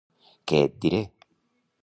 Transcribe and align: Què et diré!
Què 0.51 0.61
et 0.69 0.73
diré! 0.87 1.03